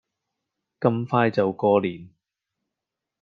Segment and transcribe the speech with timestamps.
[0.79, 2.09] 咁快就過年